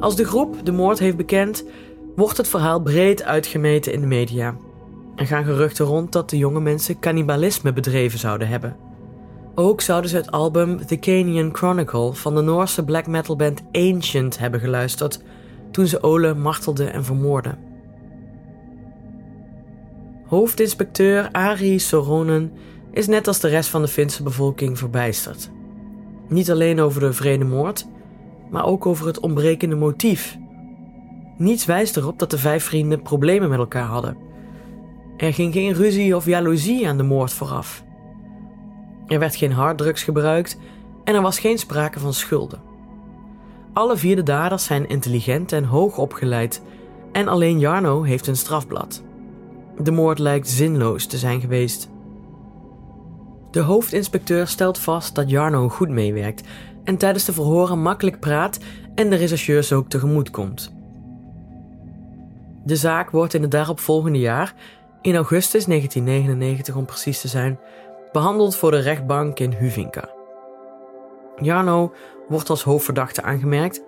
Als 0.00 0.16
de 0.16 0.24
groep 0.24 0.64
de 0.64 0.72
moord 0.72 0.98
heeft 0.98 1.16
bekend, 1.16 1.64
wordt 2.16 2.36
het 2.36 2.48
verhaal 2.48 2.80
breed 2.80 3.22
uitgemeten 3.22 3.92
in 3.92 4.00
de 4.00 4.06
media. 4.06 4.56
Er 5.16 5.26
gaan 5.26 5.44
geruchten 5.44 5.86
rond 5.86 6.12
dat 6.12 6.30
de 6.30 6.38
jonge 6.38 6.60
mensen 6.60 6.98
cannibalisme 6.98 7.72
bedreven 7.72 8.18
zouden 8.18 8.48
hebben. 8.48 8.76
Ook 9.54 9.80
zouden 9.80 10.10
ze 10.10 10.16
het 10.16 10.30
album 10.30 10.86
The 10.86 10.98
Canian 10.98 11.54
Chronicle 11.54 12.12
van 12.12 12.34
de 12.34 12.40
Noorse 12.40 12.84
black 12.84 13.06
metal 13.06 13.36
band 13.36 13.62
Ancient 13.72 14.38
hebben 14.38 14.60
geluisterd 14.60 15.22
toen 15.70 15.86
ze 15.86 16.02
Ole 16.02 16.34
martelden 16.34 16.92
en 16.92 17.04
vermoorden. 17.04 17.58
Hoofdinspecteur 20.26 21.28
Ari 21.32 21.78
Soronen 21.78 22.52
is 22.92 23.06
net 23.06 23.26
als 23.26 23.40
de 23.40 23.48
rest 23.48 23.68
van 23.68 23.82
de 23.82 23.88
Finse 23.88 24.22
bevolking 24.22 24.78
verbijsterd. 24.78 25.50
Niet 26.28 26.50
alleen 26.50 26.80
over 26.80 27.00
de 27.00 27.12
vrede 27.12 27.44
moord, 27.44 27.86
maar 28.50 28.66
ook 28.66 28.86
over 28.86 29.06
het 29.06 29.20
ontbrekende 29.20 29.76
motief. 29.76 30.38
Niets 31.36 31.64
wijst 31.64 31.96
erop 31.96 32.18
dat 32.18 32.30
de 32.30 32.38
vijf 32.38 32.64
vrienden 32.64 33.02
problemen 33.02 33.48
met 33.48 33.58
elkaar 33.58 33.86
hadden. 33.86 34.16
Er 35.22 35.34
ging 35.34 35.52
geen 35.52 35.72
ruzie 35.72 36.16
of 36.16 36.26
jaloezie 36.26 36.88
aan 36.88 36.96
de 36.96 37.02
moord 37.02 37.32
vooraf. 37.32 37.84
Er 39.06 39.18
werd 39.18 39.36
geen 39.36 39.52
harddrugs 39.52 40.02
gebruikt 40.02 40.58
en 41.04 41.14
er 41.14 41.22
was 41.22 41.38
geen 41.38 41.58
sprake 41.58 41.98
van 41.98 42.14
schulden. 42.14 42.60
Alle 43.72 43.96
vier 43.96 44.16
de 44.16 44.22
daders 44.22 44.64
zijn 44.64 44.88
intelligent 44.88 45.52
en 45.52 45.64
hoog 45.64 45.98
opgeleid 45.98 46.62
en 47.12 47.28
alleen 47.28 47.58
Jarno 47.58 48.02
heeft 48.02 48.26
een 48.26 48.36
strafblad. 48.36 49.02
De 49.78 49.90
moord 49.90 50.18
lijkt 50.18 50.48
zinloos 50.48 51.06
te 51.06 51.18
zijn 51.18 51.40
geweest. 51.40 51.88
De 53.50 53.60
hoofdinspecteur 53.60 54.46
stelt 54.46 54.78
vast 54.78 55.14
dat 55.14 55.30
Jarno 55.30 55.68
goed 55.68 55.88
meewerkt 55.88 56.48
en 56.84 56.96
tijdens 56.96 57.24
de 57.24 57.32
verhoren 57.32 57.82
makkelijk 57.82 58.20
praat 58.20 58.58
en 58.94 59.10
de 59.10 59.16
rechercheurs 59.16 59.72
ook 59.72 59.88
tegemoet 59.88 60.30
komt. 60.30 60.74
De 62.64 62.76
zaak 62.76 63.10
wordt 63.10 63.34
in 63.34 63.42
het 63.42 63.50
daaropvolgende 63.50 64.18
jaar, 64.18 64.54
in 65.02 65.16
augustus 65.16 65.64
1999 65.64 66.74
om 66.74 66.84
precies 66.84 67.20
te 67.20 67.28
zijn, 67.28 67.58
behandeld 68.12 68.56
voor 68.56 68.70
de 68.70 68.78
rechtbank 68.78 69.38
in 69.38 69.52
Huvinka. 69.52 70.08
Jarno 71.36 71.92
wordt 72.28 72.50
als 72.50 72.62
hoofdverdachte 72.62 73.22
aangemerkt 73.22 73.82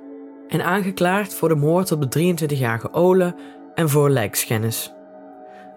en 0.48 0.64
aangeklaagd 0.64 1.34
voor 1.34 1.48
de 1.48 1.54
moord 1.54 1.92
op 1.92 2.12
de 2.12 2.34
23-jarige 2.34 2.92
Ole 2.92 3.34
en 3.74 3.88
voor 3.88 4.10
lijkschennis. 4.10 4.94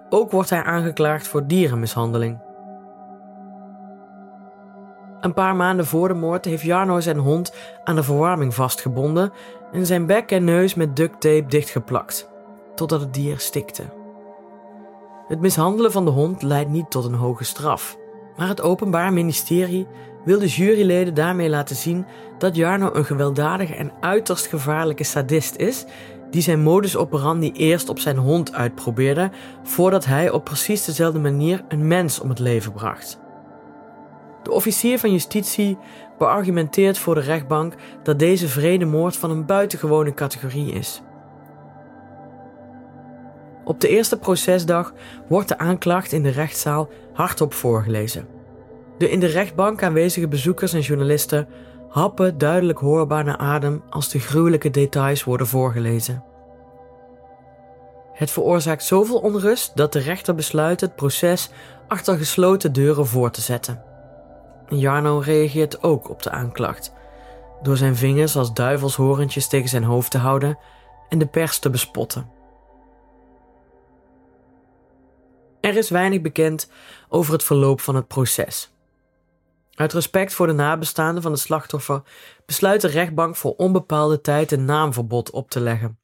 Ook 0.10 0.32
wordt 0.32 0.50
hij 0.50 0.64
aangeklaagd 0.64 1.28
voor 1.28 1.48
dierenmishandeling. 1.48 2.46
Een 5.20 5.34
paar 5.34 5.56
maanden 5.56 5.86
voor 5.86 6.08
de 6.08 6.14
moord 6.14 6.46
heeft 6.46 6.64
Jarno 6.64 7.00
zijn 7.00 7.18
hond 7.18 7.54
aan 7.84 7.96
de 7.96 8.04
verwarming 8.04 8.54
vastgebonden 8.54 9.32
en 9.72 9.86
zijn 9.86 10.06
bek 10.06 10.32
en 10.32 10.44
neus 10.44 10.76
met 10.76 10.96
duct 10.96 11.22
tape 11.22 11.46
dichtgeplakt, 11.48 12.30
totdat 12.76 13.02
het 13.02 13.14
dier 13.14 13.40
stikte. 13.40 13.97
Het 15.28 15.42
mishandelen 15.42 15.92
van 15.92 16.06
de 16.06 16.12
hond 16.12 16.42
leidt 16.42 16.70
niet 16.70 16.90
tot 16.90 17.06
een 17.06 17.14
hoge 17.14 17.44
straf, 17.44 17.98
maar 18.38 18.48
het 18.48 18.62
Openbaar 18.62 19.14
Ministerie 19.14 19.88
wil 20.26 20.40
de 20.40 20.48
juryleden 20.48 21.14
daarmee 21.14 21.50
laten 21.50 21.76
zien 21.76 22.06
dat 22.38 22.56
Jarno 22.56 22.90
een 22.94 23.06
gewelddadige 23.06 23.76
en 23.76 23.92
uiterst 24.00 24.48
gevaarlijke 24.48 25.04
sadist 25.04 25.56
is, 25.56 25.86
die 26.32 26.42
zijn 26.42 26.62
modus 26.62 26.96
operandi 26.96 27.52
eerst 27.52 27.90
op 27.90 28.00
zijn 28.00 28.18
hond 28.18 28.54
uitprobeerde, 28.54 29.32
voordat 29.64 30.06
hij 30.06 30.30
op 30.30 30.44
precies 30.44 30.86
dezelfde 30.86 31.20
manier 31.20 31.66
een 31.68 31.88
mens 31.88 32.20
om 32.20 32.30
het 32.30 32.40
leven 32.40 32.72
bracht. 32.72 33.20
De 34.44 34.52
officier 34.52 35.00
van 35.00 35.12
justitie 35.12 35.78
beargumenteert 36.18 36.98
voor 36.98 37.16
de 37.16 37.22
rechtbank 37.22 37.74
dat 38.04 38.20
deze 38.20 38.48
vredemoord 38.48 39.18
van 39.18 39.32
een 39.32 39.46
buitengewone 39.46 40.14
categorie 40.14 40.72
is. 40.72 41.02
Op 43.68 43.82
de 43.82 43.88
eerste 43.88 44.18
procesdag 44.18 44.94
wordt 45.28 45.48
de 45.48 45.58
aanklacht 45.58 46.12
in 46.12 46.24
de 46.24 46.30
rechtszaal 46.30 46.90
hardop 47.14 47.54
voorgelezen. 47.54 48.28
De 48.98 49.10
in 49.10 49.20
de 49.20 49.26
rechtbank 49.26 49.84
aanwezige 49.84 50.28
bezoekers 50.28 50.74
en 50.74 50.80
journalisten 50.80 51.48
happen 51.90 52.38
duidelijk 52.38 52.80
hoorbaar 52.80 53.24
naar 53.24 53.38
adem 53.38 53.84
als 53.90 54.10
de 54.10 54.20
gruwelijke 54.20 54.70
details 54.70 55.24
worden 55.24 55.48
voorgelezen. 55.48 56.24
Het 58.14 58.32
veroorzaakt 58.32 58.84
zoveel 58.84 59.20
onrust 59.20 59.72
dat 59.76 59.94
de 59.94 60.00
rechter 60.00 60.36
besluit 60.36 60.82
het 60.82 60.96
proces 60.96 61.50
achter 61.88 62.18
gesloten 62.18 62.74
deuren 62.74 63.08
voor 63.08 63.32
te 63.32 63.42
zetten. 63.42 63.84
Jarno 64.68 65.20
reageert 65.20 65.84
ook 65.84 66.10
op 66.10 66.24
de 66.24 66.32
aanklacht, 66.32 66.94
door 67.62 67.78
zijn 67.78 67.96
vingers 67.96 68.36
als 68.36 68.54
duivelshorentjes 68.54 69.48
tegen 69.48 69.70
zijn 69.70 69.84
hoofd 69.84 70.12
te 70.12 70.18
houden 70.18 70.58
en 71.10 71.18
de 71.18 71.28
pers 71.28 71.60
te 71.60 71.70
bespotten. 71.70 72.37
Er 75.68 75.78
is 75.78 75.90
weinig 75.90 76.22
bekend 76.22 76.72
over 77.10 77.34
het 77.34 77.44
verloop 77.44 77.82
van 77.82 77.96
het 77.96 78.08
proces. 78.08 78.72
Uit 79.74 79.94
respect 79.94 80.34
voor 80.34 80.48
de 80.48 80.54
nabestaanden 80.54 81.24
van 81.24 81.32
de 81.32 81.38
slachtoffer 81.38 82.02
besluit 82.46 82.82
de 82.82 82.88
rechtbank 82.88 83.36
voor 83.36 83.56
onbepaalde 83.56 84.22
tijd 84.22 84.52
een 84.52 84.66
naamverbod 84.66 85.32
op 85.32 85.50
te 85.50 85.60
leggen. 85.60 86.00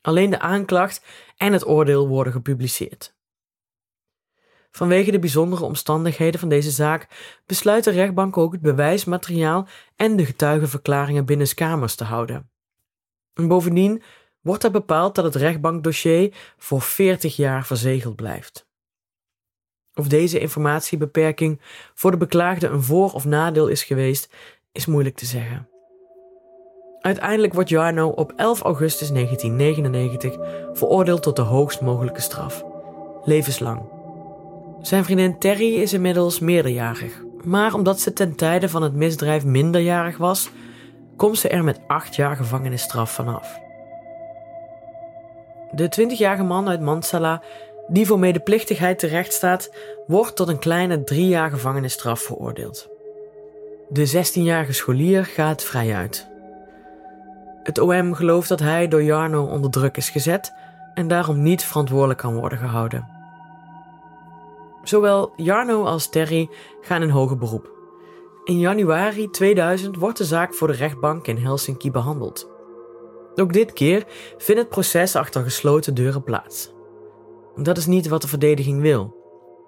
Alleen 0.00 0.30
de 0.30 0.38
aanklacht 0.38 1.04
en 1.36 1.52
het 1.52 1.66
oordeel 1.66 2.08
worden 2.08 2.32
gepubliceerd. 2.32 3.14
Vanwege 4.70 5.10
de 5.10 5.18
bijzondere 5.18 5.64
omstandigheden 5.64 6.40
van 6.40 6.48
deze 6.48 6.70
zaak 6.70 7.08
besluit 7.46 7.84
de 7.84 7.90
rechtbank 7.90 8.36
ook 8.36 8.52
het 8.52 8.62
bewijsmateriaal 8.62 9.66
en 9.96 10.16
de 10.16 10.24
getuigenverklaringen 10.24 11.24
binnenskamers 11.24 11.94
te 11.94 12.04
houden. 12.04 12.50
En 13.32 13.48
bovendien 13.48 14.02
wordt 14.40 14.64
er 14.64 14.70
bepaald 14.70 15.14
dat 15.14 15.24
het 15.24 15.34
rechtbankdossier 15.34 16.34
voor 16.56 16.80
40 16.80 17.36
jaar 17.36 17.66
verzegeld 17.66 18.16
blijft. 18.16 18.63
Of 19.94 20.08
deze 20.08 20.38
informatiebeperking 20.38 21.60
voor 21.94 22.10
de 22.10 22.16
beklaagde 22.16 22.66
een 22.66 22.82
voor- 22.82 23.12
of 23.12 23.24
nadeel 23.24 23.68
is 23.68 23.84
geweest, 23.84 24.34
is 24.72 24.86
moeilijk 24.86 25.16
te 25.16 25.26
zeggen. 25.26 25.68
Uiteindelijk 27.00 27.54
wordt 27.54 27.68
Jarno 27.68 28.08
op 28.08 28.32
11 28.36 28.60
augustus 28.60 29.10
1999 29.10 30.36
veroordeeld 30.72 31.22
tot 31.22 31.36
de 31.36 31.42
hoogst 31.42 31.80
mogelijke 31.80 32.20
straf: 32.20 32.64
levenslang. 33.24 33.82
Zijn 34.80 35.04
vriendin 35.04 35.38
Terry 35.38 35.74
is 35.74 35.92
inmiddels 35.92 36.38
meerderjarig, 36.38 37.22
maar 37.42 37.74
omdat 37.74 38.00
ze 38.00 38.12
ten 38.12 38.34
tijde 38.36 38.68
van 38.68 38.82
het 38.82 38.94
misdrijf 38.94 39.44
minderjarig 39.44 40.16
was, 40.16 40.50
komt 41.16 41.38
ze 41.38 41.48
er 41.48 41.64
met 41.64 41.80
8 41.86 42.16
jaar 42.16 42.36
gevangenisstraf 42.36 43.14
vanaf. 43.14 43.58
De 45.70 45.88
20-jarige 46.00 46.42
man 46.42 46.68
uit 46.68 46.80
Mansala, 46.80 47.42
die 47.88 48.06
voor 48.06 48.18
medeplichtigheid 48.18 48.98
terecht 48.98 49.32
staat, 49.32 49.70
wordt 50.06 50.36
tot 50.36 50.48
een 50.48 50.58
kleine 50.58 51.04
drie 51.04 51.28
jaar 51.28 51.50
gevangenisstraf 51.50 52.20
veroordeeld. 52.20 52.88
De 53.88 54.10
16-jarige 54.10 54.72
scholier 54.72 55.24
gaat 55.24 55.62
vrij 55.62 55.94
uit. 55.94 56.28
Het 57.62 57.78
OM 57.78 58.14
gelooft 58.14 58.48
dat 58.48 58.60
hij 58.60 58.88
door 58.88 59.02
Jarno 59.02 59.44
onder 59.44 59.70
druk 59.70 59.96
is 59.96 60.10
gezet 60.10 60.52
en 60.94 61.08
daarom 61.08 61.42
niet 61.42 61.64
verantwoordelijk 61.64 62.18
kan 62.18 62.34
worden 62.34 62.58
gehouden. 62.58 63.08
Zowel 64.82 65.32
Jarno 65.36 65.84
als 65.84 66.08
Terry 66.08 66.48
gaan 66.80 67.02
in 67.02 67.08
hoger 67.08 67.38
beroep. 67.38 67.72
In 68.44 68.58
januari 68.58 69.30
2000 69.30 69.96
wordt 69.96 70.18
de 70.18 70.24
zaak 70.24 70.54
voor 70.54 70.68
de 70.68 70.74
rechtbank 70.74 71.26
in 71.26 71.36
Helsinki 71.36 71.90
behandeld. 71.90 72.50
Ook 73.34 73.52
dit 73.52 73.72
keer 73.72 74.04
vindt 74.38 74.60
het 74.60 74.70
proces 74.70 75.16
achter 75.16 75.42
gesloten 75.42 75.94
deuren 75.94 76.22
plaats. 76.22 76.72
Dat 77.56 77.76
is 77.76 77.86
niet 77.86 78.08
wat 78.08 78.22
de 78.22 78.28
verdediging 78.28 78.80
wil. 78.80 79.22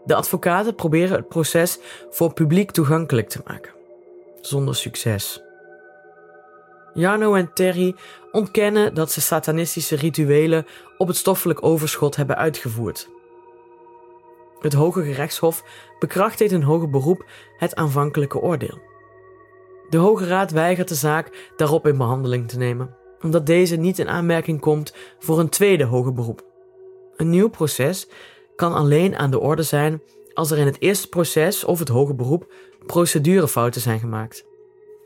De 0.04 0.14
advocaten 0.14 0.74
proberen 0.74 1.16
het 1.16 1.28
proces 1.28 1.78
voor 2.10 2.32
publiek 2.32 2.70
toegankelijk 2.70 3.28
te 3.28 3.40
maken. 3.44 3.72
Zonder 4.40 4.74
succes. 4.74 5.42
Jarno 6.94 7.34
en 7.34 7.50
Terry 7.54 7.94
ontkennen 8.32 8.94
dat 8.94 9.12
ze 9.12 9.20
satanistische 9.20 9.96
rituelen 9.96 10.66
op 10.98 11.06
het 11.06 11.16
stoffelijk 11.16 11.64
overschot 11.64 12.16
hebben 12.16 12.36
uitgevoerd. 12.36 13.08
Het 14.60 14.72
Hoge 14.72 15.02
Gerechtshof 15.02 15.64
bekrachtigt 15.98 16.52
in 16.52 16.62
hoger 16.62 16.90
beroep 16.90 17.24
het 17.56 17.74
aanvankelijke 17.74 18.40
oordeel. 18.40 18.78
De 19.88 19.96
Hoge 19.96 20.26
Raad 20.26 20.50
weigert 20.50 20.88
de 20.88 20.94
zaak 20.94 21.52
daarop 21.56 21.86
in 21.86 21.96
behandeling 21.96 22.48
te 22.48 22.58
nemen, 22.58 22.96
omdat 23.20 23.46
deze 23.46 23.76
niet 23.76 23.98
in 23.98 24.08
aanmerking 24.08 24.60
komt 24.60 24.94
voor 25.18 25.38
een 25.38 25.48
tweede 25.48 25.84
hoger 25.84 26.12
beroep. 26.12 26.55
Een 27.16 27.30
nieuw 27.30 27.48
proces 27.48 28.08
kan 28.56 28.74
alleen 28.74 29.16
aan 29.16 29.30
de 29.30 29.40
orde 29.40 29.62
zijn 29.62 30.02
als 30.34 30.50
er 30.50 30.58
in 30.58 30.66
het 30.66 30.80
eerste 30.80 31.08
proces 31.08 31.64
of 31.64 31.78
het 31.78 31.88
hoger 31.88 32.14
beroep 32.14 32.52
procedurefouten 32.86 33.80
zijn 33.80 34.00
gemaakt, 34.00 34.44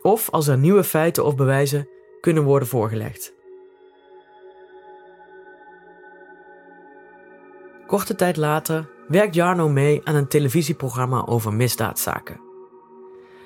of 0.02 0.30
als 0.30 0.46
er 0.46 0.58
nieuwe 0.58 0.84
feiten 0.84 1.24
of 1.24 1.36
bewijzen 1.36 1.88
kunnen 2.20 2.42
worden 2.42 2.68
voorgelegd. 2.68 3.32
Korte 7.86 8.14
tijd 8.14 8.36
later 8.36 8.88
werkt 9.08 9.34
Jarno 9.34 9.68
mee 9.68 10.00
aan 10.04 10.14
een 10.14 10.28
televisieprogramma 10.28 11.26
over 11.26 11.52
misdaadzaken. 11.52 12.40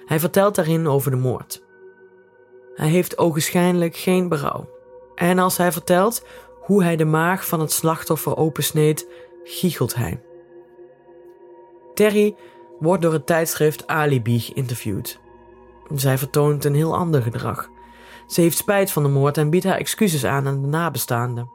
Hij 0.04 0.20
vertelt 0.20 0.54
daarin 0.54 0.86
over 0.86 1.10
de 1.10 1.16
moord. 1.16 1.62
Hij 2.74 2.88
heeft 2.88 3.18
ogenschijnlijk 3.18 3.96
geen 3.96 4.28
berouw. 4.28 4.68
En 5.14 5.38
als 5.38 5.56
hij 5.56 5.72
vertelt 5.72 6.24
hoe 6.64 6.82
hij 6.82 6.96
de 6.96 7.04
maag 7.04 7.46
van 7.46 7.60
het 7.60 7.72
slachtoffer 7.72 8.36
opensneed, 8.36 9.08
giechelt 9.44 9.94
hij. 9.94 10.22
Terry 11.94 12.36
wordt 12.78 13.02
door 13.02 13.12
het 13.12 13.26
tijdschrift 13.26 13.86
Alibi 13.86 14.38
geïnterviewd. 14.40 15.20
Zij 15.94 16.18
vertoont 16.18 16.64
een 16.64 16.74
heel 16.74 16.96
ander 16.96 17.22
gedrag. 17.22 17.68
Ze 18.26 18.40
heeft 18.40 18.56
spijt 18.56 18.90
van 18.90 19.02
de 19.02 19.08
moord 19.08 19.38
en 19.38 19.50
biedt 19.50 19.64
haar 19.64 19.78
excuses 19.78 20.24
aan 20.24 20.46
aan 20.46 20.60
de 20.62 20.68
nabestaanden. 20.68 21.50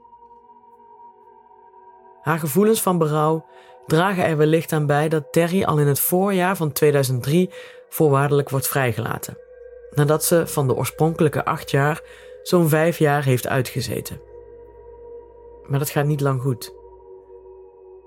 Haar 2.21 2.39
gevoelens 2.39 2.81
van 2.81 2.97
berouw 2.97 3.45
dragen 3.85 4.25
er 4.25 4.37
wellicht 4.37 4.71
aan 4.71 4.85
bij 4.85 5.09
dat 5.09 5.31
Terry 5.31 5.63
al 5.63 5.79
in 5.79 5.87
het 5.87 5.99
voorjaar 5.99 6.55
van 6.55 6.71
2003 6.71 7.49
voorwaardelijk 7.89 8.49
wordt 8.49 8.67
vrijgelaten, 8.67 9.37
nadat 9.91 10.23
ze 10.23 10.47
van 10.47 10.67
de 10.67 10.75
oorspronkelijke 10.75 11.45
acht 11.45 11.71
jaar 11.71 12.01
zo'n 12.43 12.69
vijf 12.69 12.97
jaar 12.97 13.23
heeft 13.23 13.47
uitgezeten. 13.47 14.28
Maar 15.69 15.79
dat 15.79 15.89
gaat 15.89 16.05
niet 16.05 16.21
lang 16.21 16.41
goed. 16.41 16.73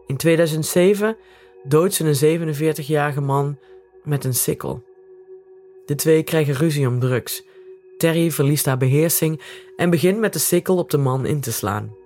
In 0.06 0.16
2007 0.16 1.16
doodt 1.62 1.94
ze 1.94 2.04
een 2.22 2.54
47-jarige 2.84 3.20
man 3.20 3.58
met 4.02 4.24
een 4.24 4.34
sikkel. 4.34 4.82
De 5.86 5.94
twee 5.94 6.22
krijgen 6.22 6.54
ruzie 6.54 6.88
om 6.88 7.00
drugs. 7.00 7.44
Terry 7.96 8.30
verliest 8.30 8.66
haar 8.66 8.76
beheersing 8.76 9.40
en 9.76 9.90
begint 9.90 10.18
met 10.18 10.32
de 10.32 10.38
sikkel 10.38 10.76
op 10.76 10.90
de 10.90 10.98
man 10.98 11.26
in 11.26 11.40
te 11.40 11.52
slaan. 11.52 11.96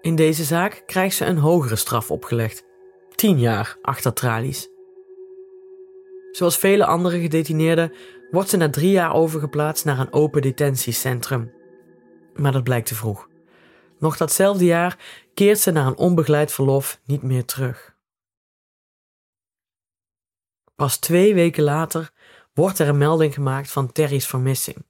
In 0.00 0.14
deze 0.14 0.44
zaak 0.44 0.82
krijgt 0.86 1.16
ze 1.16 1.24
een 1.24 1.38
hogere 1.38 1.76
straf 1.76 2.10
opgelegd: 2.10 2.64
10 3.14 3.38
jaar 3.38 3.78
achter 3.82 4.12
tralies. 4.12 4.68
Zoals 6.30 6.58
vele 6.58 6.86
andere 6.86 7.20
gedetineerden 7.20 7.92
wordt 8.30 8.48
ze 8.48 8.56
na 8.56 8.70
drie 8.70 8.90
jaar 8.90 9.14
overgeplaatst 9.14 9.84
naar 9.84 9.98
een 9.98 10.12
open 10.12 10.42
detentiecentrum. 10.42 11.52
Maar 12.38 12.52
dat 12.52 12.64
blijkt 12.64 12.86
te 12.86 12.94
vroeg. 12.94 13.28
Nog 13.98 14.16
datzelfde 14.16 14.64
jaar 14.64 14.98
keert 15.34 15.58
ze 15.58 15.70
naar 15.70 15.86
een 15.86 15.96
onbegeleid 15.96 16.52
verlof 16.52 17.00
niet 17.04 17.22
meer 17.22 17.44
terug. 17.44 17.96
Pas 20.74 20.96
twee 20.96 21.34
weken 21.34 21.62
later 21.62 22.10
wordt 22.52 22.78
er 22.78 22.88
een 22.88 22.98
melding 22.98 23.34
gemaakt 23.34 23.70
van 23.70 23.92
Terry's 23.92 24.26
vermissing. 24.26 24.86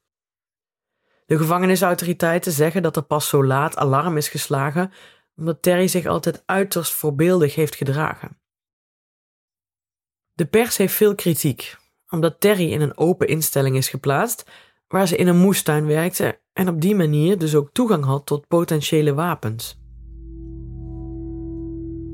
De 1.26 1.36
gevangenisautoriteiten 1.36 2.52
zeggen 2.52 2.82
dat 2.82 2.96
er 2.96 3.02
pas 3.02 3.28
zo 3.28 3.44
laat 3.44 3.76
alarm 3.76 4.16
is 4.16 4.28
geslagen 4.28 4.92
omdat 5.38 5.62
Terry 5.62 5.88
zich 5.88 6.06
altijd 6.06 6.42
uiterst 6.46 6.92
voorbeeldig 6.92 7.54
heeft 7.54 7.74
gedragen. 7.74 8.40
De 10.32 10.46
pers 10.46 10.76
heeft 10.76 10.94
veel 10.94 11.14
kritiek, 11.14 11.76
omdat 12.08 12.40
Terry 12.40 12.72
in 12.72 12.80
een 12.80 12.96
open 12.96 13.28
instelling 13.28 13.76
is 13.76 13.88
geplaatst 13.88 14.50
waar 14.88 15.08
ze 15.08 15.16
in 15.16 15.26
een 15.26 15.38
moestuin 15.38 15.86
werkte 15.86 16.40
en 16.52 16.68
op 16.68 16.80
die 16.80 16.94
manier 16.94 17.38
dus 17.38 17.54
ook 17.54 17.70
toegang 17.72 18.04
had 18.04 18.26
tot 18.26 18.46
potentiële 18.46 19.14
wapens. 19.14 19.80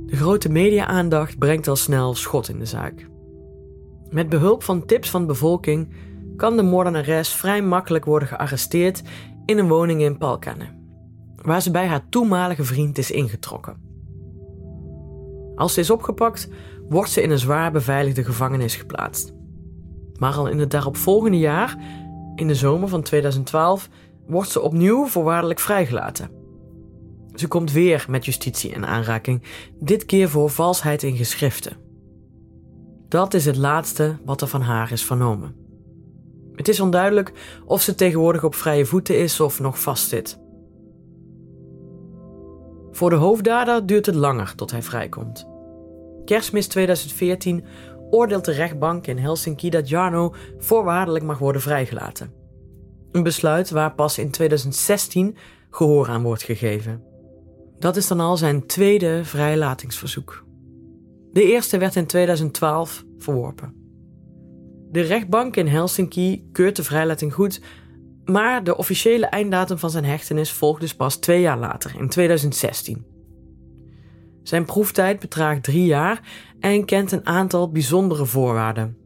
De 0.06 0.16
grote 0.16 0.48
media-aandacht 0.48 1.38
brengt 1.38 1.68
al 1.68 1.76
snel 1.76 2.14
schot 2.14 2.48
in 2.48 2.58
de 2.58 2.66
zaak. 2.66 3.08
Met 4.10 4.28
behulp 4.28 4.62
van 4.62 4.86
tips 4.86 5.10
van 5.10 5.20
de 5.20 5.26
bevolking 5.26 5.94
kan 6.36 6.56
de 6.56 6.62
moordenares 6.62 7.28
vrij 7.28 7.62
makkelijk 7.62 8.04
worden 8.04 8.28
gearresteerd 8.28 9.02
in 9.44 9.58
een 9.58 9.68
woning 9.68 10.00
in 10.00 10.18
Palkane, 10.18 10.64
waar 11.42 11.62
ze 11.62 11.70
bij 11.70 11.86
haar 11.86 12.08
toenmalige 12.08 12.64
vriend 12.64 12.98
is 12.98 13.10
ingetrokken. 13.10 13.82
Als 15.54 15.74
ze 15.74 15.80
is 15.80 15.90
opgepakt, 15.90 16.48
wordt 16.88 17.10
ze 17.10 17.22
in 17.22 17.30
een 17.30 17.38
zwaar 17.38 17.72
beveiligde 17.72 18.24
gevangenis 18.24 18.76
geplaatst. 18.76 19.32
Maar 20.18 20.34
al 20.34 20.48
in 20.48 20.58
het 20.58 20.70
daaropvolgende 20.70 21.38
jaar, 21.38 21.78
in 22.34 22.46
de 22.46 22.54
zomer 22.54 22.88
van 22.88 23.02
2012, 23.02 23.88
wordt 24.26 24.50
ze 24.50 24.60
opnieuw 24.60 25.06
voorwaardelijk 25.06 25.60
vrijgelaten. 25.60 26.30
Ze 27.34 27.48
komt 27.48 27.72
weer 27.72 28.06
met 28.08 28.24
justitie 28.24 28.70
in 28.70 28.86
aanraking, 28.86 29.42
dit 29.80 30.04
keer 30.04 30.28
voor 30.28 30.50
valsheid 30.50 31.02
in 31.02 31.16
geschriften. 31.16 31.76
Dat 33.08 33.34
is 33.34 33.44
het 33.44 33.56
laatste 33.56 34.16
wat 34.24 34.40
er 34.40 34.48
van 34.48 34.60
haar 34.60 34.92
is 34.92 35.04
vernomen. 35.04 35.56
Het 36.52 36.68
is 36.68 36.80
onduidelijk 36.80 37.32
of 37.64 37.82
ze 37.82 37.94
tegenwoordig 37.94 38.44
op 38.44 38.54
vrije 38.54 38.86
voeten 38.86 39.18
is 39.18 39.40
of 39.40 39.60
nog 39.60 39.80
vastzit. 39.80 40.38
Voor 42.90 43.10
de 43.10 43.16
hoofddader 43.16 43.86
duurt 43.86 44.06
het 44.06 44.14
langer 44.14 44.54
tot 44.54 44.70
hij 44.70 44.82
vrijkomt. 44.82 45.46
Kerstmis 46.24 46.66
2014 46.66 47.64
oordeelt 48.10 48.44
de 48.44 48.52
rechtbank 48.52 49.06
in 49.06 49.18
Helsinki 49.18 49.70
dat 49.70 49.88
Jarno 49.88 50.34
voorwaardelijk 50.58 51.24
mag 51.24 51.38
worden 51.38 51.62
vrijgelaten. 51.62 52.32
Een 53.12 53.22
besluit 53.22 53.70
waar 53.70 53.94
pas 53.94 54.18
in 54.18 54.30
2016 54.30 55.36
gehoor 55.70 56.08
aan 56.08 56.22
wordt 56.22 56.42
gegeven. 56.42 57.02
Dat 57.78 57.96
is 57.96 58.06
dan 58.06 58.20
al 58.20 58.36
zijn 58.36 58.66
tweede 58.66 59.24
vrijlatingsverzoek. 59.24 60.44
De 61.32 61.42
eerste 61.42 61.78
werd 61.78 61.96
in 61.96 62.06
2012 62.06 63.04
verworpen. 63.18 63.74
De 64.90 65.00
rechtbank 65.00 65.56
in 65.56 65.66
Helsinki 65.66 66.48
keurt 66.52 66.76
de 66.76 66.84
vrijlating 66.84 67.34
goed, 67.34 67.60
maar 68.24 68.64
de 68.64 68.76
officiële 68.76 69.26
einddatum 69.26 69.78
van 69.78 69.90
zijn 69.90 70.04
hechtenis 70.04 70.52
volgt 70.52 70.80
dus 70.80 70.94
pas 70.94 71.16
twee 71.16 71.40
jaar 71.40 71.58
later, 71.58 71.94
in 71.98 72.08
2016. 72.08 73.13
Zijn 74.44 74.64
proeftijd 74.64 75.20
bedraagt 75.20 75.62
drie 75.62 75.84
jaar 75.84 76.20
en 76.60 76.84
kent 76.84 77.12
een 77.12 77.26
aantal 77.26 77.70
bijzondere 77.70 78.26
voorwaarden. 78.26 78.96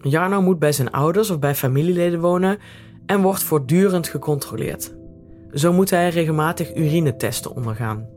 Jarno 0.00 0.42
moet 0.42 0.58
bij 0.58 0.72
zijn 0.72 0.90
ouders 0.90 1.30
of 1.30 1.38
bij 1.38 1.54
familieleden 1.54 2.20
wonen 2.20 2.58
en 3.06 3.22
wordt 3.22 3.42
voortdurend 3.42 4.08
gecontroleerd. 4.08 4.94
Zo 5.52 5.72
moet 5.72 5.90
hij 5.90 6.08
regelmatig 6.08 6.76
urinetesten 6.76 7.54
ondergaan. 7.54 8.08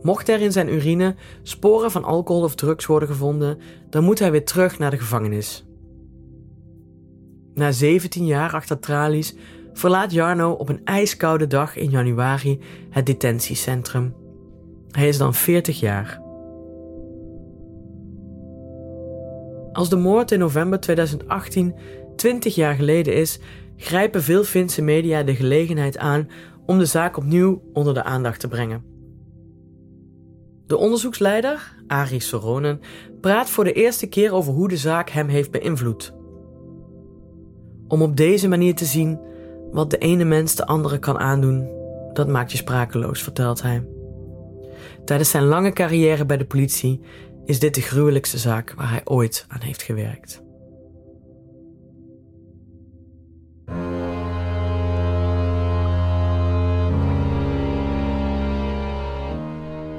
Mocht 0.00 0.28
er 0.28 0.40
in 0.40 0.52
zijn 0.52 0.72
urine 0.72 1.14
sporen 1.42 1.90
van 1.90 2.04
alcohol 2.04 2.42
of 2.42 2.54
drugs 2.54 2.86
worden 2.86 3.08
gevonden, 3.08 3.58
dan 3.90 4.04
moet 4.04 4.18
hij 4.18 4.30
weer 4.30 4.44
terug 4.44 4.78
naar 4.78 4.90
de 4.90 4.98
gevangenis. 4.98 5.66
Na 7.54 7.72
17 7.72 8.26
jaar 8.26 8.52
achter 8.52 8.78
tralies 8.78 9.36
verlaat 9.72 10.12
Jarno 10.12 10.52
op 10.52 10.68
een 10.68 10.84
ijskoude 10.84 11.46
dag 11.46 11.76
in 11.76 11.90
januari 11.90 12.60
het 12.90 13.06
detentiecentrum. 13.06 14.14
Hij 14.96 15.08
is 15.08 15.18
dan 15.18 15.34
40 15.34 15.80
jaar. 15.80 16.20
Als 19.72 19.88
de 19.88 19.96
moord 19.96 20.32
in 20.32 20.38
november 20.38 20.80
2018 20.80 21.74
20 22.16 22.54
jaar 22.54 22.74
geleden 22.74 23.14
is, 23.14 23.38
grijpen 23.76 24.22
veel 24.22 24.44
Finse 24.44 24.82
media 24.82 25.22
de 25.22 25.34
gelegenheid 25.34 25.98
aan 25.98 26.28
om 26.66 26.78
de 26.78 26.84
zaak 26.84 27.16
opnieuw 27.16 27.62
onder 27.72 27.94
de 27.94 28.02
aandacht 28.02 28.40
te 28.40 28.48
brengen. 28.48 28.84
De 30.66 30.76
onderzoeksleider, 30.76 31.74
Ari 31.86 32.20
Soronen, 32.20 32.80
praat 33.20 33.50
voor 33.50 33.64
de 33.64 33.72
eerste 33.72 34.06
keer 34.06 34.32
over 34.32 34.52
hoe 34.52 34.68
de 34.68 34.76
zaak 34.76 35.10
hem 35.10 35.28
heeft 35.28 35.50
beïnvloed. 35.50 36.14
Om 37.88 38.02
op 38.02 38.16
deze 38.16 38.48
manier 38.48 38.74
te 38.74 38.84
zien 38.84 39.20
wat 39.70 39.90
de 39.90 39.98
ene 39.98 40.24
mens 40.24 40.54
de 40.54 40.66
andere 40.66 40.98
kan 40.98 41.18
aandoen, 41.18 41.68
dat 42.12 42.28
maakt 42.28 42.50
je 42.50 42.56
sprakeloos, 42.56 43.22
vertelt 43.22 43.62
hij. 43.62 43.95
Tijdens 45.06 45.30
zijn 45.30 45.44
lange 45.44 45.72
carrière 45.72 46.26
bij 46.26 46.36
de 46.36 46.44
politie 46.44 47.00
is 47.44 47.58
dit 47.58 47.74
de 47.74 47.80
gruwelijkste 47.80 48.38
zaak 48.38 48.74
waar 48.76 48.90
hij 48.90 49.00
ooit 49.04 49.44
aan 49.48 49.60
heeft 49.60 49.82
gewerkt. 49.82 50.44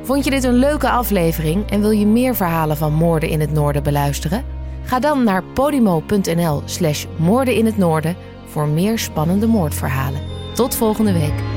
Vond 0.03 0.23
je 0.23 0.29
dit 0.29 0.43
een 0.43 0.53
leuke 0.53 0.89
aflevering 0.89 1.69
en 1.69 1.81
wil 1.81 1.91
je 1.91 2.05
meer 2.05 2.35
verhalen 2.35 2.77
van 2.77 2.93
moorden 2.93 3.29
in 3.29 3.39
het 3.39 3.51
noorden 3.51 3.83
beluisteren? 3.83 4.45
Ga 4.83 4.99
dan 4.99 5.23
naar 5.23 5.43
podimo.nl 5.43 6.61
slash 6.65 7.05
moorden 7.17 7.55
in 7.55 7.65
het 7.65 7.77
noorden 7.77 8.15
voor 8.45 8.67
meer 8.67 8.99
spannende 8.99 9.47
moordverhalen. 9.47 10.21
Tot 10.53 10.75
volgende 10.75 11.13
week. 11.13 11.56